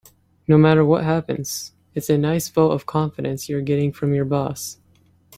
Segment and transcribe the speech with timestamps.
[0.47, 4.79] No matter what happens, it's a nice vote of confidence you're getting from your boss.